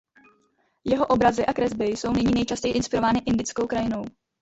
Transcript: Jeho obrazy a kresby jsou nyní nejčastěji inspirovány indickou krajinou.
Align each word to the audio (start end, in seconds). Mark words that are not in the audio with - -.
Jeho 0.83 1.07
obrazy 1.07 1.45
a 1.45 1.53
kresby 1.53 1.85
jsou 1.85 2.11
nyní 2.13 2.31
nejčastěji 2.33 2.73
inspirovány 2.73 3.19
indickou 3.25 3.67
krajinou. 3.67 4.05